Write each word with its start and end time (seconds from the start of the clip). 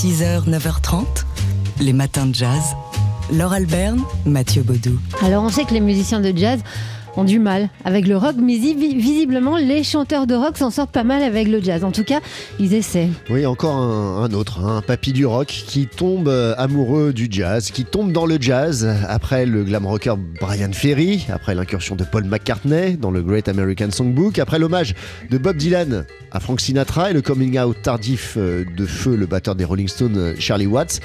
6h, 0.00 0.48
9h30, 0.48 1.04
les 1.78 1.92
matins 1.92 2.24
de 2.24 2.34
jazz. 2.34 2.62
Laure 3.30 3.52
Alberne, 3.52 4.00
Mathieu 4.24 4.62
Baudou. 4.62 4.98
Alors 5.22 5.44
on 5.44 5.50
sait 5.50 5.66
que 5.66 5.74
les 5.74 5.80
musiciens 5.80 6.20
de 6.20 6.34
jazz 6.34 6.60
ont 7.16 7.24
du 7.24 7.38
mal 7.38 7.68
avec 7.84 8.06
le 8.06 8.16
rock, 8.16 8.36
mais 8.38 8.56
visiblement 8.56 9.56
les 9.56 9.82
chanteurs 9.82 10.26
de 10.26 10.34
rock 10.34 10.56
s'en 10.56 10.70
sortent 10.70 10.92
pas 10.92 11.04
mal 11.04 11.22
avec 11.22 11.48
le 11.48 11.60
jazz. 11.60 11.84
En 11.84 11.92
tout 11.92 12.04
cas, 12.04 12.20
ils 12.58 12.74
essaient. 12.74 13.08
Oui, 13.30 13.46
encore 13.46 13.76
un, 13.76 14.32
autre, 14.32 14.60
hein, 14.64 14.78
un 14.78 14.82
papy 14.82 15.12
du 15.12 15.26
rock 15.26 15.48
qui 15.48 15.86
tombe 15.86 16.28
euh, 16.28 16.54
amoureux 16.58 17.12
du 17.12 17.28
jazz, 17.30 17.70
qui 17.70 17.84
tombe 17.84 18.12
dans 18.12 18.26
le 18.26 18.38
jazz 18.40 18.88
après 19.08 19.46
le 19.46 19.64
glam 19.64 19.86
rocker 19.86 20.14
Brian 20.40 20.72
Ferry, 20.72 21.26
après 21.32 21.54
l'incursion 21.54 21.96
de 21.96 22.04
Paul 22.04 22.24
McCartney 22.24 22.96
dans 22.96 23.10
le 23.10 23.22
Great 23.22 23.48
American 23.48 23.90
Songbook, 23.90 24.38
après 24.38 24.58
l'hommage 24.58 24.94
de 25.30 25.38
Bob 25.38 25.56
Dylan 25.56 26.04
à 26.32 26.40
Frank 26.40 26.60
Sinatra 26.60 27.10
et 27.10 27.12
le 27.12 27.22
coming 27.22 27.58
out 27.58 27.76
tardif 27.82 28.34
euh, 28.36 28.64
de 28.76 28.86
feu 28.86 29.16
le 29.16 29.26
batteur 29.26 29.54
des 29.54 29.64
Rolling 29.64 29.88
Stones 29.88 30.16
euh, 30.16 30.34
Charlie 30.38 30.66
Watts 30.66 31.00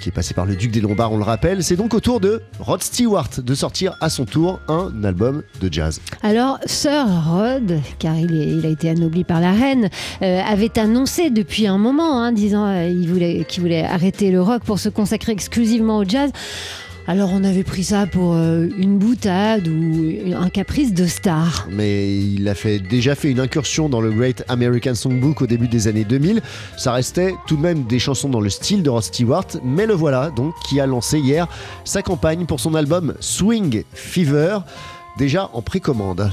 qui 0.00 0.08
est 0.08 0.12
passé 0.12 0.34
par 0.34 0.46
le 0.46 0.56
Duc 0.56 0.72
des 0.72 0.80
Lombards, 0.80 1.12
on 1.12 1.18
le 1.18 1.24
rappelle. 1.24 1.62
C'est 1.62 1.76
donc 1.76 1.94
au 1.94 2.00
tour 2.00 2.20
de 2.20 2.42
Rod 2.58 2.82
Stewart 2.82 3.28
de 3.38 3.54
sortir 3.54 3.96
à 4.00 4.08
son 4.08 4.24
tour 4.24 4.60
un 4.68 4.92
album 5.04 5.42
de 5.60 5.72
jazz. 5.72 6.00
Alors, 6.22 6.58
Sir 6.64 7.06
Rod, 7.26 7.80
car 7.98 8.16
il, 8.16 8.64
a 8.64 8.68
été 8.68 8.90
anobli 8.90 9.24
par 9.24 9.40
la 9.40 9.52
reine, 9.52 9.90
euh, 10.22 10.40
avait 10.42 10.78
annoncé 10.78 11.30
depuis 11.30 11.66
un 11.66 11.78
moment, 11.78 12.22
hein, 12.22 12.32
disant 12.32 12.66
euh, 12.66 13.44
qu'il 13.44 13.60
voulait 13.62 13.84
arrêter 13.84 14.30
le 14.30 14.40
rock 14.40 14.62
pour 14.64 14.78
se 14.78 14.88
consacrer 14.88 15.32
exclusivement 15.32 15.98
au 15.98 16.04
jazz. 16.04 16.30
Alors 17.06 17.30
on 17.32 17.42
avait 17.44 17.64
pris 17.64 17.84
ça 17.84 18.06
pour 18.06 18.34
euh, 18.34 18.68
une 18.78 18.98
boutade 18.98 19.66
ou 19.66 20.32
un 20.36 20.48
caprice 20.48 20.92
de 20.94 21.06
star. 21.06 21.66
Mais 21.70 22.16
il 22.18 22.48
a 22.48 22.54
fait, 22.54 22.78
déjà 22.78 23.14
fait 23.14 23.30
une 23.30 23.40
incursion 23.40 23.88
dans 23.88 24.00
le 24.00 24.10
Great 24.10 24.44
American 24.48 24.94
Songbook 24.94 25.42
au 25.42 25.46
début 25.46 25.66
des 25.66 25.88
années 25.88 26.04
2000. 26.04 26.42
Ça 26.76 26.92
restait 26.92 27.34
tout 27.46 27.56
de 27.56 27.62
même 27.62 27.84
des 27.84 27.98
chansons 27.98 28.28
dans 28.28 28.40
le 28.40 28.50
style 28.50 28.82
de 28.82 28.90
Rod 28.90 29.02
Stewart, 29.02 29.46
mais 29.64 29.86
le 29.86 29.94
voilà 29.94 30.30
donc 30.30 30.54
qui 30.68 30.78
a 30.78 30.86
lancé 30.86 31.18
hier 31.18 31.48
sa 31.84 32.02
campagne 32.02 32.46
pour 32.46 32.60
son 32.60 32.74
album 32.74 33.14
Swing 33.20 33.82
Fever, 33.92 34.58
déjà 35.18 35.50
en 35.52 35.62
précommande. 35.62 36.30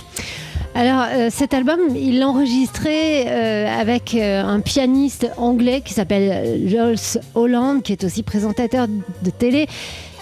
Alors 0.76 1.06
euh, 1.10 1.30
cet 1.32 1.56
album, 1.56 1.80
il 1.96 2.20
l'a 2.20 2.28
enregistré 2.28 3.28
euh, 3.28 3.68
avec 3.68 4.14
un 4.14 4.60
pianiste 4.60 5.32
anglais 5.38 5.82
qui 5.84 5.94
s'appelle 5.94 6.68
Jules 6.68 7.22
Holland, 7.34 7.82
qui 7.82 7.94
est 7.94 8.04
aussi 8.04 8.22
présentateur 8.22 8.88
de 8.88 9.30
télé 9.32 9.68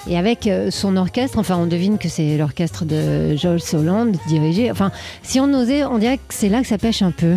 et 0.07 0.17
avec 0.17 0.47
euh, 0.47 0.69
son 0.71 0.97
orchestre, 0.97 1.39
enfin 1.39 1.57
on 1.57 1.65
devine 1.65 1.97
que 1.97 2.09
c'est 2.09 2.37
l'orchestre 2.37 2.85
de 2.85 3.35
Joel 3.35 3.61
Solland 3.61 4.11
dirigé. 4.27 4.71
Enfin, 4.71 4.91
si 5.23 5.39
on 5.39 5.51
osait, 5.53 5.83
on 5.83 5.97
dirait 5.97 6.17
que 6.17 6.23
c'est 6.29 6.49
là 6.49 6.61
que 6.61 6.67
ça 6.67 6.77
pêche 6.77 7.01
un 7.01 7.11
peu. 7.11 7.35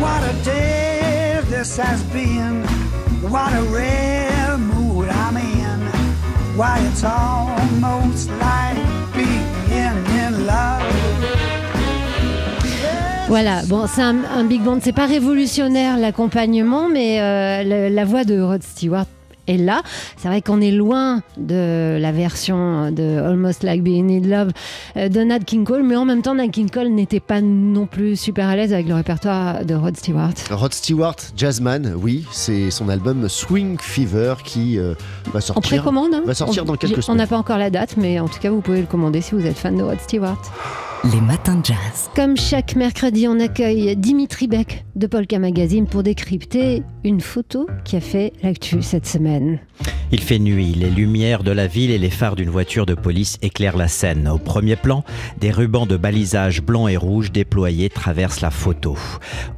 What 0.00 0.22
a 0.22 0.32
day 0.44 1.40
this 1.50 1.78
has 1.78 2.02
been. 2.12 2.62
What 3.22 3.52
a 3.52 3.62
rare 3.72 4.56
mood 4.58 5.08
I'm 5.08 5.36
in. 5.36 5.80
Why 6.56 6.78
it's 6.90 7.04
almost 7.04 8.30
like 8.40 8.76
being 9.14 10.06
in 10.12 10.46
love. 10.46 10.82
Voilà, 13.28 13.62
bon, 13.66 13.88
c'est 13.88 14.02
un, 14.02 14.44
big 14.44 14.62
band, 14.62 14.78
c'est 14.80 14.92
pas 14.92 15.06
révolutionnaire 15.06 15.98
l'accompagnement, 15.98 16.88
mais 16.88 17.20
euh, 17.20 17.90
la 17.90 18.04
voix 18.04 18.22
de 18.22 18.40
Rod 18.40 18.62
Stewart 18.62 19.06
et 19.48 19.56
là. 19.56 19.82
C'est 20.16 20.28
vrai 20.28 20.42
qu'on 20.42 20.60
est 20.60 20.70
loin 20.70 21.22
de 21.36 21.98
la 22.00 22.12
version 22.12 22.90
de 22.90 23.18
Almost 23.18 23.62
Like 23.62 23.82
Being 23.82 24.10
in 24.10 24.28
Love 24.28 24.52
euh, 24.96 25.08
de 25.08 25.20
Nat 25.20 25.40
King 25.40 25.64
Cole, 25.64 25.82
mais 25.82 25.96
en 25.96 26.04
même 26.04 26.22
temps, 26.22 26.34
Nat 26.34 26.48
King 26.48 26.70
Cole 26.70 26.88
n'était 26.88 27.20
pas 27.20 27.40
non 27.40 27.86
plus 27.86 28.16
super 28.16 28.48
à 28.48 28.56
l'aise 28.56 28.72
avec 28.72 28.88
le 28.88 28.94
répertoire 28.94 29.64
de 29.64 29.74
Rod 29.74 29.96
Stewart. 29.96 30.34
Rod 30.50 30.72
Stewart, 30.72 31.16
jazzman, 31.36 31.94
oui, 31.96 32.24
c'est 32.32 32.70
son 32.70 32.88
album 32.88 33.28
Swing 33.28 33.78
Fever 33.80 34.34
qui 34.44 34.78
euh, 34.78 34.94
va 35.32 35.40
sortir. 35.40 35.58
En 35.58 35.60
précommande, 35.60 36.14
hein. 36.14 36.22
va 36.24 36.34
sortir 36.34 36.64
dans 36.64 36.76
quelques 36.76 37.02
semaines. 37.02 37.16
On 37.16 37.18
n'a 37.18 37.26
pas 37.26 37.38
encore 37.38 37.58
la 37.58 37.70
date, 37.70 37.96
mais 37.96 38.20
en 38.20 38.28
tout 38.28 38.38
cas, 38.40 38.50
vous 38.50 38.60
pouvez 38.60 38.80
le 38.80 38.86
commander 38.86 39.20
si 39.20 39.34
vous 39.34 39.46
êtes 39.46 39.58
fan 39.58 39.76
de 39.76 39.82
Rod 39.82 40.00
Stewart. 40.00 40.40
Les 41.04 41.20
matins 41.20 41.56
de 41.56 41.66
jazz. 41.66 42.10
Comme 42.16 42.36
chaque 42.36 42.74
mercredi, 42.74 43.28
on 43.28 43.38
accueille 43.38 43.96
Dimitri 43.96 44.48
Beck 44.48 44.84
de 44.96 45.06
Polka 45.06 45.38
Magazine 45.38 45.86
pour 45.86 46.02
décrypter 46.02 46.82
une 47.04 47.20
photo 47.20 47.66
qui 47.84 47.96
a 47.96 48.00
fait 48.00 48.32
l'actu 48.42 48.82
cette 48.82 49.06
semaine. 49.06 49.60
Il 50.12 50.20
fait 50.20 50.38
nuit, 50.38 50.72
les 50.72 50.88
lumières 50.88 51.42
de 51.42 51.50
la 51.50 51.66
ville 51.66 51.90
et 51.90 51.98
les 51.98 52.10
phares 52.10 52.36
d'une 52.36 52.48
voiture 52.48 52.86
de 52.86 52.94
police 52.94 53.38
éclairent 53.42 53.76
la 53.76 53.88
scène. 53.88 54.28
Au 54.28 54.38
premier 54.38 54.76
plan, 54.76 55.02
des 55.40 55.50
rubans 55.50 55.84
de 55.84 55.96
balisage 55.96 56.62
blanc 56.62 56.86
et 56.86 56.96
rouge 56.96 57.32
déployés 57.32 57.90
traversent 57.90 58.40
la 58.40 58.52
photo. 58.52 58.96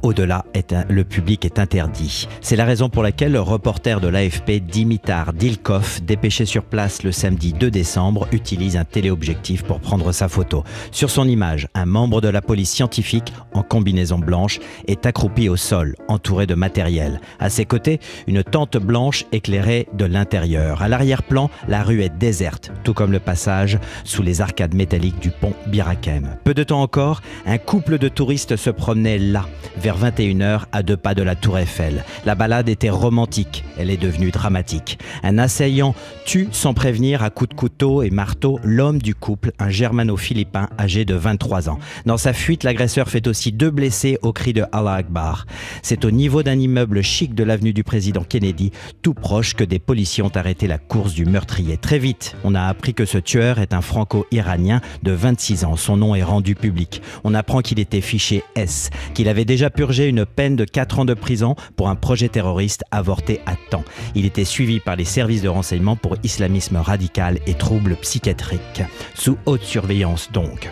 Au-delà, 0.01 0.45
le 0.89 1.03
public 1.03 1.45
est 1.45 1.59
interdit. 1.59 2.27
C'est 2.41 2.55
la 2.55 2.65
raison 2.65 2.89
pour 2.89 3.03
laquelle 3.03 3.33
le 3.33 3.41
reporter 3.41 4.01
de 4.01 4.07
l'AFP 4.07 4.53
Dimitar 4.53 5.33
Dilkov, 5.33 5.99
dépêché 6.03 6.45
sur 6.45 6.63
place 6.63 7.03
le 7.03 7.11
samedi 7.11 7.53
2 7.53 7.69
décembre, 7.69 8.27
utilise 8.31 8.75
un 8.75 8.85
téléobjectif 8.85 9.61
pour 9.61 9.79
prendre 9.79 10.11
sa 10.11 10.29
photo. 10.29 10.63
Sur 10.91 11.11
son 11.11 11.27
image, 11.27 11.67
un 11.75 11.85
membre 11.85 12.21
de 12.21 12.27
la 12.27 12.41
police 12.41 12.71
scientifique 12.71 13.33
en 13.53 13.61
combinaison 13.61 14.17
blanche 14.17 14.59
est 14.87 15.05
accroupi 15.05 15.47
au 15.47 15.57
sol, 15.57 15.95
entouré 16.07 16.47
de 16.47 16.55
matériel. 16.55 17.21
À 17.39 17.51
ses 17.51 17.65
côtés, 17.65 17.99
une 18.25 18.43
tente 18.43 18.77
blanche 18.77 19.25
éclairée 19.31 19.87
de 19.93 20.05
l'intérieur. 20.05 20.38
À 20.39 20.87
l'arrière-plan, 20.87 21.49
la 21.67 21.83
rue 21.83 22.01
est 22.01 22.17
déserte, 22.17 22.71
tout 22.85 22.93
comme 22.93 23.11
le 23.11 23.19
passage 23.19 23.77
sous 24.05 24.23
les 24.23 24.39
arcades 24.39 24.73
métalliques 24.73 25.19
du 25.19 25.31
pont 25.31 25.53
Birakem. 25.67 26.37
Peu 26.45 26.53
de 26.53 26.63
temps 26.63 26.81
encore, 26.81 27.21
un 27.45 27.57
couple 27.57 27.97
de 27.97 28.07
touristes 28.07 28.55
se 28.55 28.69
promenait 28.69 29.17
là, 29.17 29.45
vers 29.77 29.97
21h, 29.97 30.61
à 30.71 30.81
deux 30.81 30.95
pas 30.95 31.13
de 31.13 31.23
la 31.23 31.35
Tour 31.35 31.57
Eiffel. 31.59 32.05
La 32.25 32.35
balade 32.35 32.69
était 32.69 32.89
romantique, 32.89 33.65
elle 33.77 33.89
est 33.89 33.97
devenue 33.97 34.31
dramatique. 34.31 34.97
Un 35.23 35.37
assaillant 35.37 35.93
tue 36.25 36.47
sans 36.51 36.73
prévenir 36.73 37.21
à 37.21 37.29
coups 37.29 37.49
de 37.49 37.55
couteau 37.55 38.01
et 38.01 38.09
marteau 38.09 38.59
l'homme 38.63 39.01
du 39.01 39.15
couple, 39.15 39.51
un 39.59 39.69
germano-philippin 39.69 40.69
âgé 40.79 41.03
de 41.03 41.15
23 41.15 41.69
ans. 41.69 41.79
Dans 42.05 42.17
sa 42.17 42.31
fuite, 42.31 42.63
l'agresseur 42.63 43.09
fait 43.09 43.27
aussi 43.27 43.51
deux 43.51 43.71
blessés 43.71 44.17
au 44.21 44.31
cri 44.31 44.53
de 44.53 44.63
Allah 44.71 44.93
Akbar. 44.93 45.45
C'est 45.81 46.05
au 46.05 46.11
niveau 46.11 46.43
d'un 46.43 46.57
immeuble 46.57 47.01
chic 47.01 47.35
de 47.35 47.43
l'avenue 47.43 47.73
du 47.73 47.83
président 47.83 48.23
Kennedy, 48.23 48.71
tout 49.01 49.13
proche 49.13 49.53
que 49.53 49.63
des 49.63 49.79
policiers 49.79 50.23
ont 50.29 50.37
arrêté 50.37 50.67
la 50.67 50.77
course 50.77 51.13
du 51.13 51.25
meurtrier. 51.25 51.77
Très 51.77 51.97
vite, 51.97 52.35
on 52.43 52.53
a 52.53 52.63
appris 52.63 52.93
que 52.93 53.05
ce 53.05 53.17
tueur 53.17 53.59
est 53.59 53.73
un 53.73 53.81
franco-iranien 53.81 54.81
de 55.01 55.11
26 55.11 55.65
ans. 55.65 55.75
Son 55.75 55.97
nom 55.97 56.13
est 56.13 56.23
rendu 56.23 56.55
public. 56.55 57.01
On 57.23 57.33
apprend 57.33 57.61
qu'il 57.61 57.79
était 57.79 58.01
fiché 58.01 58.43
S, 58.55 58.91
qu'il 59.13 59.27
avait 59.27 59.45
déjà 59.45 59.69
purgé 59.69 60.07
une 60.07 60.25
peine 60.25 60.55
de 60.55 60.65
4 60.65 60.99
ans 60.99 61.05
de 61.05 61.13
prison 61.13 61.55
pour 61.75 61.89
un 61.89 61.95
projet 61.95 62.29
terroriste 62.29 62.83
avorté 62.91 63.41
à 63.45 63.55
temps. 63.71 63.85
Il 64.13 64.25
était 64.25 64.45
suivi 64.45 64.79
par 64.79 64.95
les 64.95 65.05
services 65.05 65.41
de 65.41 65.49
renseignement 65.49 65.95
pour 65.95 66.15
islamisme 66.23 66.77
radical 66.77 67.39
et 67.47 67.55
troubles 67.55 67.95
psychiatriques. 67.95 68.83
Sous 69.15 69.37
haute 69.45 69.63
surveillance 69.63 70.31
donc. 70.31 70.69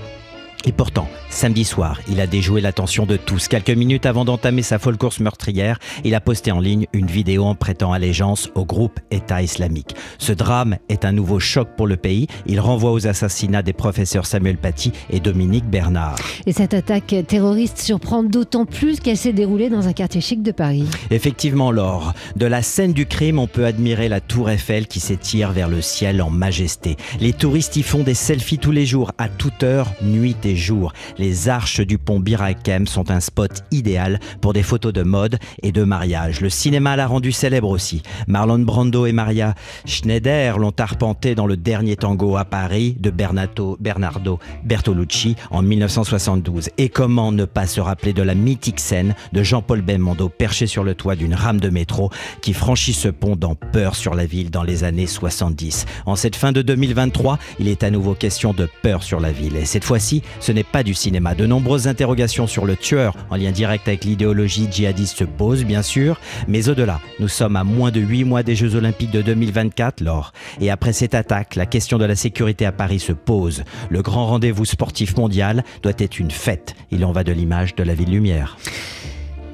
Et 0.68 0.74
pourtant, 0.74 1.08
samedi 1.30 1.64
soir, 1.64 2.02
il 2.10 2.20
a 2.20 2.28
déjoué 2.28 2.60
l'attention 2.60 3.06
de 3.06 3.16
tous. 3.16 3.48
Quelques 3.48 3.70
minutes 3.70 4.06
avant 4.06 4.26
d'entamer 4.26 4.64
sa 4.64 4.80
folle 4.80 4.98
course 4.98 5.22
meurtrière, 5.22 5.80
il 6.04 6.14
a 6.14 6.20
posté 6.20 6.52
en 6.52 6.60
ligne 6.60 6.88
une 6.92 7.06
vidéo 7.06 7.46
en 7.46 7.56
prêtant 7.56 7.94
allégeance 7.94 8.50
au 8.54 8.66
groupe 8.66 9.00
État 9.10 9.42
islamique. 9.42 9.96
Ce 10.18 10.34
drame 10.34 10.76
est 10.90 11.06
un 11.06 11.14
nouveau 11.14 11.40
choc 11.40 11.70
pour 11.78 11.88
le 11.88 11.96
pays. 11.96 12.28
Il 12.48 12.60
renvoie 12.60 12.92
aux 12.92 13.08
assassinats 13.08 13.62
des 13.62 13.72
professeurs 13.72 14.26
Samuel 14.26 14.58
Paty 14.58 14.92
et 15.10 15.22
Dominique 15.22 15.70
Bernard. 15.70 16.18
Et 16.46 16.52
cette 16.52 16.74
attaque 16.74 17.16
terroriste 17.30 17.78
surprend 17.78 18.24
d'autant 18.24 18.66
plus 18.66 19.00
qu'elle 19.00 19.16
s'est 19.16 19.32
déroulée 19.32 19.70
dans 19.70 19.88
un 19.88 19.94
quartier 19.94 20.20
chic 20.20 20.44
de 20.44 20.52
Paris. 20.52 20.84
Effectivement, 21.12 21.72
Laure, 21.72 22.14
de 22.36 22.46
la 22.46 22.62
scène 22.62 22.92
du 22.92 23.06
crime, 23.06 23.40
on 23.40 23.48
peut 23.48 23.66
admirer 23.66 24.10
la 24.10 24.20
tour 24.20 24.50
Eiffel 24.50 24.88
qui 24.88 25.00
s'étire 25.00 25.54
vers 25.54 25.70
le 25.70 25.82
ciel 25.82 26.22
en 26.22 26.30
majesté. 26.30 26.98
Les 27.22 27.32
touristes 27.32 27.78
y 27.78 27.84
font 27.84 28.04
des 28.04 28.14
selfies 28.14 28.60
tous 28.60 28.74
les 28.74 28.86
jours, 28.86 29.14
à 29.18 29.30
toute 29.30 29.64
heure, 29.64 29.94
nuit 30.02 30.36
et 30.44 30.57
jour. 30.58 30.94
Les 31.18 31.50
arches 31.50 31.82
du 31.82 31.98
pont 31.98 32.20
Birakem 32.20 32.88
sont 32.88 33.12
un 33.12 33.20
spot 33.20 33.64
idéal 33.72 34.20
pour 34.42 34.54
des 34.54 34.64
photos 34.64 34.94
de 34.94 35.04
mode 35.04 35.38
et 35.64 35.72
de 35.72 35.84
mariage. 35.84 36.42
Le 36.42 36.50
cinéma 36.50 36.96
l'a 36.96 37.08
rendu 37.08 37.32
célèbre 37.32 37.70
aussi. 37.70 38.02
Marlon 38.28 38.60
Brando 38.60 39.06
et 39.06 39.12
Maria 39.12 39.56
Schneider 39.86 40.58
l'ont 40.58 40.74
arpenté 40.78 41.36
dans 41.36 41.48
le 41.48 41.58
dernier 41.58 41.96
tango 41.96 42.38
à 42.38 42.46
Paris 42.46 42.98
de 43.00 43.10
Bernardo, 43.10 43.78
Bernardo 43.80 44.40
Bertolucci 44.64 45.36
en 45.52 45.62
1972. 45.62 46.70
Et 46.78 46.90
comment 46.90 47.32
ne 47.32 47.46
pas 47.46 47.68
se 47.68 47.82
rappeler 47.82 48.14
de 48.14 48.24
la 48.24 48.36
mythique 48.36 48.80
scène 48.80 49.16
de 49.34 49.44
Jean-Paul 49.44 49.82
Belmondo 49.82 50.30
perché 50.30 50.68
sur 50.68 50.84
le 50.84 50.96
toit 50.96 51.16
d'une 51.16 51.34
rame 51.34 51.60
de 51.60 51.70
métro 51.70 52.10
qui 52.42 52.54
franchit 52.54 52.94
ce 52.94 53.10
pont 53.10 53.36
dans 53.36 53.56
Peur 53.56 53.96
sur 53.96 54.16
la 54.16 54.26
ville 54.26 54.52
dans 54.52 54.64
les 54.64 54.84
années 54.84 55.08
70. 55.08 55.86
En 56.06 56.16
cette 56.16 56.36
fin 56.36 56.52
de 56.52 56.62
2023, 56.62 57.40
il 57.60 57.68
est 57.68 57.84
à 57.84 57.90
nouveau 57.90 58.14
question 58.14 58.54
de 58.54 58.68
peur 58.82 59.04
sur 59.04 59.20
la 59.20 59.32
ville. 59.32 59.56
Et 59.56 59.66
cette 59.66 59.84
fois-ci, 59.84 60.22
ce 60.40 60.52
n'est 60.52 60.64
pas 60.64 60.84
du 60.84 60.94
cinéma. 60.94 61.36
De 61.36 61.46
nombreuses 61.46 61.88
interrogations 61.88 62.48
sur 62.48 62.66
le 62.66 62.76
tueur 62.76 63.16
en 63.30 63.36
lien 63.36 63.52
direct 63.52 63.88
avec 63.88 64.06
l'idéologie 64.06 64.68
djihadiste 64.70 65.18
se 65.18 65.24
posent, 65.24 65.66
bien 65.66 65.82
sûr, 65.82 66.20
mais 66.48 66.70
au-delà, 66.70 67.00
nous 67.20 67.28
sommes 67.28 67.56
à 67.56 67.64
moins 67.64 67.92
de 67.92 68.00
8 68.00 68.24
mois 68.24 68.44
des 68.44 68.56
Jeux 68.56 68.76
Olympiques 68.76 69.12
de 69.12 69.22
2024, 69.22 70.02
Laure. 70.02 70.34
Et 70.62 70.70
après 70.70 70.94
cette 70.94 71.16
attaque, 71.16 71.56
la 71.56 71.66
question 71.66 71.98
de 71.98 72.06
la 72.06 72.16
sécurité 72.16 72.66
à 72.66 72.72
Paris 72.72 73.00
se 73.00 73.14
pose. 73.14 73.64
Le 73.90 74.02
grand 74.02 74.28
rendez-vous 74.28 74.66
sportif 74.66 75.18
mondial 75.18 75.64
doit 75.84 75.94
être 75.98 76.20
une 76.20 76.32
fête. 76.32 76.76
Il 76.92 77.06
en 77.06 77.12
va 77.12 77.24
de 77.24 77.32
l'image 77.32 77.76
de 77.76 77.84
la 77.84 77.94
ville 77.94 78.12
lumière. 78.12 78.58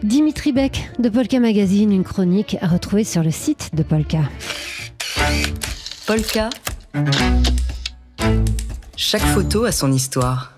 Dimitri 0.03 0.51
Beck 0.51 0.89
de 0.99 1.07
Polka 1.07 1.39
Magazine, 1.39 1.91
une 1.93 2.03
chronique 2.03 2.57
à 2.61 2.67
retrouver 2.67 3.05
sur 3.05 3.23
le 3.23 3.31
site 3.31 3.71
de 3.73 3.83
Polka. 3.83 4.19
Polka. 6.05 6.49
Chaque 8.97 9.21
photo 9.21 9.63
a 9.63 9.71
son 9.71 9.91
histoire. 9.91 10.52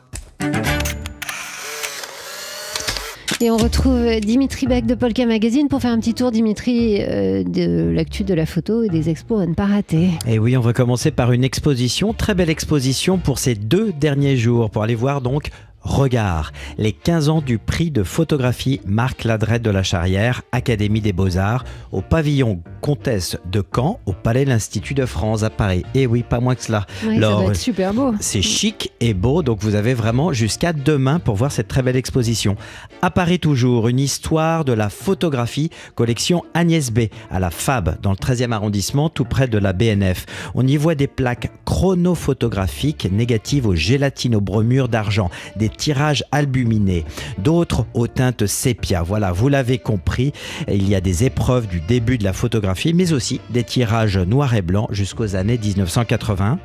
Et 3.41 3.51
on 3.51 3.57
retrouve 3.57 4.21
Dimitri 4.21 4.65
Beck 4.65 4.85
de 4.85 4.95
Polka 4.95 5.25
Magazine 5.25 5.67
pour 5.67 5.81
faire 5.81 5.91
un 5.91 5.99
petit 5.99 6.13
tour, 6.13 6.31
Dimitri, 6.31 7.01
euh, 7.01 7.43
de 7.43 7.91
l'actu 7.91 8.23
de 8.23 8.33
la 8.33 8.45
photo 8.45 8.81
et 8.81 8.87
des 8.87 9.09
expos 9.09 9.41
à 9.41 9.45
ne 9.45 9.53
pas 9.53 9.65
rater. 9.65 10.09
Et 10.25 10.39
oui, 10.39 10.55
on 10.55 10.61
va 10.61 10.71
commencer 10.71 11.11
par 11.11 11.33
une 11.33 11.43
exposition, 11.43 12.13
très 12.13 12.33
belle 12.33 12.49
exposition 12.49 13.17
pour 13.17 13.37
ces 13.37 13.55
deux 13.55 13.91
derniers 13.91 14.37
jours, 14.37 14.69
pour 14.69 14.83
aller 14.83 14.95
voir 14.95 15.19
donc 15.19 15.49
Regard, 15.85 16.51
les 16.79 16.91
15 16.91 17.29
ans 17.29 17.41
du 17.41 17.59
prix 17.59 17.91
de 17.91 18.01
photographie 18.01 18.81
Marc 18.87 19.23
Ladrette 19.23 19.61
de 19.61 19.69
la 19.69 19.83
Charrière, 19.83 20.41
Académie 20.51 20.99
des 20.99 21.13
Beaux-Arts, 21.13 21.63
au 21.91 22.01
pavillon 22.01 22.61
Comtesse 22.81 23.37
de 23.49 23.63
Caen, 23.73 23.99
au 24.07 24.13
Palais 24.13 24.45
de 24.45 24.49
l'Institut 24.49 24.95
de 24.95 25.05
France 25.05 25.43
à 25.43 25.51
Paris. 25.51 25.85
Et 25.93 26.07
oui, 26.07 26.23
pas 26.27 26.39
moins 26.39 26.55
que 26.55 26.63
cela. 26.63 26.87
Oui, 27.05 27.19
ça 27.19 27.35
va 27.35 27.43
être 27.45 27.55
super 27.55 27.93
beau. 27.93 28.13
C'est 28.19 28.41
chic 28.41 28.93
et 28.99 29.13
beau, 29.13 29.43
donc 29.43 29.59
vous 29.61 29.75
avez 29.75 29.93
vraiment 29.93 30.33
jusqu'à 30.33 30.73
demain 30.73 31.19
pour 31.19 31.35
voir 31.35 31.51
cette 31.51 31.67
très 31.67 31.83
belle 31.83 31.95
exposition. 31.95 32.55
À 33.03 33.11
Paris 33.11 33.39
toujours, 33.39 33.87
une 33.87 33.99
histoire 33.99 34.65
de 34.65 34.73
la 34.73 34.89
photographie, 34.89 35.69
collection 35.93 36.43
Agnès 36.55 36.91
B, 36.91 37.01
à 37.29 37.39
la 37.39 37.51
FAB, 37.51 38.01
dans 38.01 38.11
le 38.11 38.17
13e 38.17 38.51
arrondissement, 38.51 39.09
tout 39.09 39.25
près 39.25 39.47
de 39.47 39.59
la 39.59 39.71
BNF. 39.71 40.25
On 40.55 40.65
y 40.65 40.77
voit 40.77 40.95
des 40.95 41.07
plaques 41.07 41.51
chronophotographiques 41.63 43.07
négatives 43.11 43.67
au 43.67 43.75
gélatino-bromure 43.75 44.89
d'argent, 44.89 45.29
des 45.55 45.69
tirages 45.75 46.23
albuminés, 46.31 47.05
d'autres 47.37 47.85
aux 47.93 48.07
teintes 48.07 48.45
sépia. 48.45 49.03
Voilà, 49.03 49.31
vous 49.31 49.49
l'avez 49.49 49.77
compris, 49.77 50.33
il 50.67 50.87
y 50.87 50.95
a 50.95 51.01
des 51.01 51.23
épreuves 51.23 51.67
du 51.67 51.81
début 51.81 52.17
de 52.17 52.23
la 52.23 52.33
photographie, 52.33 52.93
mais 52.93 53.13
aussi 53.13 53.41
des 53.49 53.63
tirages 53.63 54.17
noir 54.17 54.55
et 54.55 54.61
blanc 54.61 54.87
jusqu'aux 54.91 55.35
années 55.35 55.57
1980. 55.57 56.59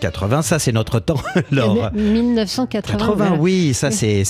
80, 0.00 0.42
ça 0.42 0.58
c'est 0.58 0.72
notre 0.72 1.00
temps. 1.00 1.20
Alors, 1.52 1.92
1980. 1.92 2.98
80, 2.98 3.36
oui, 3.38 3.74
ça 3.74 3.90
c'est 3.90 4.24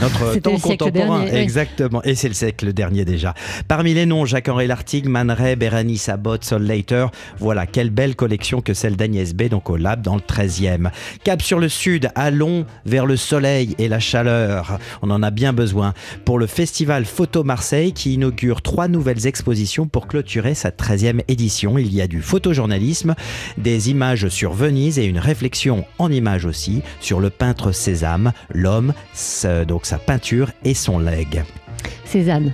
notre 0.00 0.36
temps 0.36 0.58
contemporain. 0.58 1.26
Exactement. 1.26 2.02
Et 2.02 2.14
c'est 2.14 2.28
le 2.28 2.34
siècle 2.34 2.72
dernier 2.72 3.04
déjà. 3.04 3.34
Parmi 3.68 3.94
les 3.94 4.06
noms, 4.06 4.24
Jacques-Henri 4.24 4.66
Lartigue, 4.66 5.06
Man 5.06 5.30
Ray, 5.30 5.56
Abbott, 6.08 6.44
Sol 6.44 6.62
Later. 6.62 7.06
Voilà, 7.38 7.66
quelle 7.66 7.90
belle 7.90 8.16
collection 8.16 8.60
que 8.60 8.74
celle 8.74 8.96
d'Agnès 8.96 9.34
B, 9.34 9.48
donc 9.48 9.70
au 9.70 9.76
Lab 9.76 10.02
dans 10.02 10.14
le 10.14 10.20
13e. 10.20 10.90
Cap 11.24 11.42
sur 11.42 11.58
le 11.58 11.68
sud, 11.68 12.10
allons 12.14 12.66
vers 12.84 13.06
le 13.06 13.16
soleil 13.16 13.74
et 13.78 13.88
la 13.88 14.00
chaleur. 14.00 14.78
On 15.02 15.10
en 15.10 15.22
a 15.22 15.30
bien 15.30 15.52
besoin. 15.52 15.94
Pour 16.24 16.38
le 16.38 16.46
festival 16.46 17.04
Photo 17.04 17.44
Marseille 17.44 17.92
qui 17.92 18.14
inaugure 18.14 18.62
trois 18.62 18.88
nouvelles 18.88 19.26
expositions 19.26 19.86
pour 19.86 20.06
clôturer 20.06 20.54
sa 20.54 20.70
13e 20.70 21.20
édition. 21.28 21.78
Il 21.78 21.94
y 21.94 22.00
a 22.00 22.06
du 22.06 22.22
photojournalisme, 22.22 23.14
des 23.58 23.90
images 23.90 24.28
sur 24.28 24.52
Venise 24.52 24.98
et 24.98 25.04
une 25.04 25.11
réflexion 25.18 25.84
en 25.98 26.10
images 26.10 26.44
aussi 26.44 26.82
sur 27.00 27.20
le 27.20 27.30
peintre 27.30 27.72
Cézanne, 27.72 28.32
l'homme, 28.52 28.92
donc 29.66 29.86
sa 29.86 29.98
peinture 29.98 30.50
et 30.64 30.74
son 30.74 30.98
legs. 30.98 31.44
Cézanne. 32.04 32.52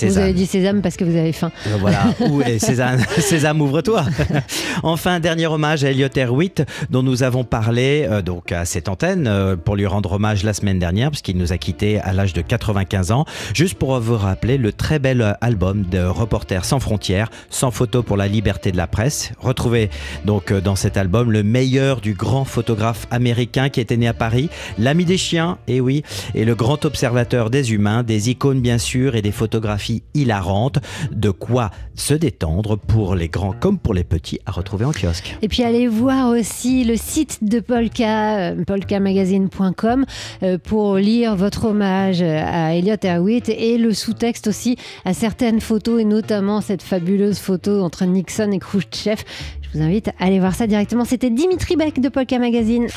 Vous 0.00 0.18
avez 0.18 0.32
dit 0.32 0.46
sésame 0.46 0.80
parce 0.80 0.96
que 0.96 1.04
vous 1.04 1.16
avez 1.16 1.32
faim. 1.32 1.52
Euh, 1.66 1.76
voilà, 1.78 2.14
où 2.30 2.40
est 2.42 2.58
Sésame, 2.58 3.00
Sésame 3.18 3.60
ouvre-toi. 3.60 4.04
enfin, 4.82 5.20
dernier 5.20 5.46
hommage 5.46 5.84
à 5.84 5.90
Elliot 5.90 6.08
Erwitt, 6.16 6.64
dont 6.90 7.02
nous 7.02 7.22
avons 7.22 7.44
parlé 7.44 8.06
euh, 8.08 8.22
donc 8.22 8.52
à 8.52 8.64
cette 8.64 8.88
antenne 8.88 9.26
euh, 9.26 9.56
pour 9.56 9.76
lui 9.76 9.86
rendre 9.86 10.12
hommage 10.12 10.44
la 10.44 10.54
semaine 10.54 10.78
dernière, 10.78 11.10
puisqu'il 11.10 11.36
nous 11.36 11.52
a 11.52 11.58
quittés 11.58 12.00
à 12.00 12.12
l'âge 12.12 12.32
de 12.32 12.40
95 12.40 13.12
ans. 13.12 13.24
Juste 13.54 13.74
pour 13.74 13.98
vous 14.00 14.16
rappeler 14.16 14.56
le 14.56 14.72
très 14.72 14.98
bel 14.98 15.36
album 15.40 15.82
de 15.82 16.02
Reporters 16.02 16.64
sans 16.64 16.80
frontières, 16.80 17.30
sans 17.50 17.70
photo 17.70 18.02
pour 18.02 18.16
la 18.16 18.28
liberté 18.28 18.72
de 18.72 18.76
la 18.76 18.86
presse. 18.86 19.32
Retrouvez 19.38 19.90
donc 20.24 20.52
dans 20.52 20.76
cet 20.76 20.96
album 20.96 21.30
le 21.30 21.42
meilleur 21.42 22.00
du 22.00 22.14
grand 22.14 22.44
photographe 22.44 23.06
américain 23.10 23.68
qui 23.68 23.80
était 23.80 23.96
né 23.96 24.08
à 24.08 24.14
Paris, 24.14 24.48
l'ami 24.78 25.04
des 25.04 25.18
chiens, 25.18 25.58
et 25.68 25.80
oui, 25.80 26.02
et 26.34 26.44
le 26.44 26.54
grand 26.54 26.84
observateur 26.84 27.50
des 27.50 27.72
humains, 27.72 28.02
des 28.02 28.30
icônes 28.30 28.60
bien 28.60 28.78
sûr 28.78 29.14
et 29.14 29.22
des 29.22 29.32
photographies 29.32 29.81
hilarante, 30.14 30.78
de 31.10 31.30
quoi 31.30 31.70
se 31.94 32.14
détendre 32.14 32.76
pour 32.78 33.14
les 33.14 33.28
grands 33.28 33.52
comme 33.52 33.78
pour 33.78 33.94
les 33.94 34.04
petits 34.04 34.38
à 34.46 34.50
retrouver 34.50 34.84
en 34.84 34.92
kiosque. 34.92 35.36
Et 35.42 35.48
puis 35.48 35.62
allez 35.62 35.88
voir 35.88 36.28
aussi 36.30 36.84
le 36.84 36.96
site 36.96 37.38
de 37.42 37.60
Polka, 37.60 38.50
euh, 38.50 38.64
polkamagazine.com, 38.64 40.04
euh, 40.42 40.58
pour 40.58 40.96
lire 40.96 41.36
votre 41.36 41.66
hommage 41.66 42.22
à 42.22 42.74
Elliot 42.74 42.96
Erwitt 43.02 43.48
et 43.48 43.78
le 43.78 43.92
sous-texte 43.92 44.46
aussi 44.46 44.76
à 45.04 45.14
certaines 45.14 45.60
photos 45.60 46.00
et 46.00 46.04
notamment 46.04 46.60
cette 46.60 46.82
fabuleuse 46.82 47.38
photo 47.38 47.82
entre 47.82 48.04
Nixon 48.04 48.50
et 48.52 48.58
Khrushchev. 48.58 49.22
Je 49.62 49.78
vous 49.78 49.84
invite 49.84 50.08
à 50.08 50.12
aller 50.26 50.40
voir 50.40 50.54
ça 50.54 50.66
directement. 50.66 51.04
C'était 51.04 51.30
Dimitri 51.30 51.76
Beck 51.76 52.00
de 52.00 52.08
Polka 52.08 52.38
Magazine. 52.38 52.88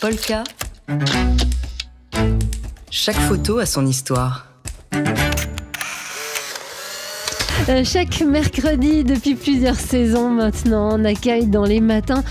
Polka. 0.00 0.44
Chaque 2.90 3.16
photo 3.16 3.58
a 3.58 3.66
son 3.66 3.86
histoire. 3.86 4.47
Thank 4.90 5.32
you. 5.32 5.37
Euh, 7.68 7.84
chaque 7.84 8.22
mercredi 8.22 9.04
depuis 9.04 9.34
plusieurs 9.34 9.74
saisons 9.74 10.30
maintenant, 10.30 10.98
on 10.98 11.04
accueille 11.04 11.46
dans 11.46 11.64
les 11.64 11.80
matins 11.80 12.24